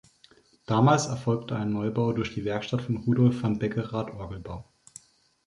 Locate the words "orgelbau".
4.09-4.67